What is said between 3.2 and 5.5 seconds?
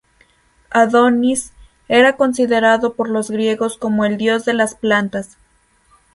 griegos como el dios de las plantas.